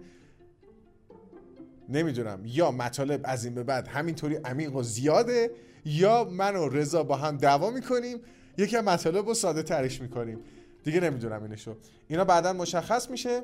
نمی‌دونم. 1.90 2.42
یا 2.44 2.70
مطالب 2.70 3.20
از 3.24 3.44
این 3.44 3.54
به 3.54 3.62
بعد 3.62 3.88
همینطوری 3.88 4.34
عمیق 4.34 4.76
و 4.76 4.82
زیاده 4.82 5.50
یا 5.84 6.24
من 6.24 6.56
و 6.56 6.68
رضا 6.68 7.02
با 7.02 7.16
هم 7.16 7.36
دعوا 7.36 7.70
می‌کنیم 7.70 8.18
یکی 8.58 8.76
مطالب 8.76 9.26
رو 9.26 9.34
ساده 9.34 9.62
ترش 9.62 10.00
می‌کنیم. 10.00 10.38
دیگه 10.84 11.00
نمی‌دونم 11.00 11.42
اینشو. 11.42 11.76
اینا 12.08 12.24
بعدا 12.24 12.52
مشخص 12.52 13.10
میشه. 13.10 13.42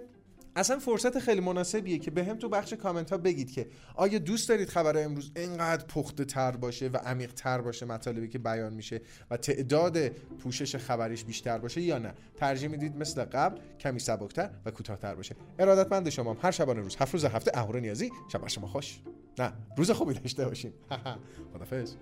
اصلا 0.57 0.79
فرصت 0.79 1.19
خیلی 1.19 1.41
مناسبیه 1.41 1.99
که 1.99 2.11
به 2.11 2.25
هم 2.25 2.39
تو 2.39 2.49
بخش 2.49 2.73
کامنت 2.73 3.11
ها 3.11 3.19
بگید 3.19 3.53
که 3.53 3.69
آیا 3.95 4.19
دوست 4.19 4.49
دارید 4.49 4.69
خبر 4.69 5.05
امروز 5.05 5.33
اینقدر 5.37 5.87
پخته 5.87 6.25
تر 6.25 6.57
باشه 6.57 6.89
و 6.89 6.97
عمیق 6.97 7.33
تر 7.33 7.61
باشه 7.61 7.87
مطالبی 7.87 8.29
که 8.29 8.39
بیان 8.39 8.75
میشه 8.75 9.01
و 9.31 9.37
تعداد 9.37 10.09
پوشش 10.09 10.77
خبریش 10.77 11.25
بیشتر 11.25 11.59
باشه 11.59 11.81
یا 11.81 11.99
نه؟ 11.99 12.15
ترجیح 12.37 12.69
می‌دید 12.69 12.97
مثل 12.97 13.25
قبل 13.25 13.61
کمی 13.81 13.99
سبکتر 13.99 14.51
و 14.65 14.71
کوتاهتر 14.71 15.15
باشه. 15.15 15.37
ارادتمند 15.59 16.09
شما 16.09 16.37
هر 16.43 16.51
شبانه 16.51 16.81
روز 16.81 16.97
هفت 16.97 17.13
روز 17.13 17.25
هفته 17.25 17.51
اهور 17.55 17.81
نیازی. 17.81 18.11
شب 18.33 18.49
شما 18.49 18.67
خوش. 18.67 19.01
نه 19.39 19.53
روز 19.77 19.91
خوبی 19.91 20.15
داشته 20.15 20.45
باشین. 20.45 20.73
خدافظ. 21.53 21.97